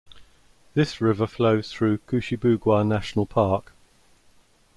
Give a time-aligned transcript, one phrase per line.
[0.73, 3.71] This river flows through Kouchibouguac National Park.